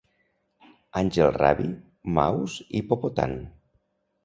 [1.01, 1.69] Angel Rabbie,
[2.17, 3.39] Mouse i Popotan.